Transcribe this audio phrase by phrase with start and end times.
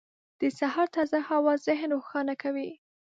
[0.41, 2.69] •د سهار تازه هوا ذهن روښانه کوي.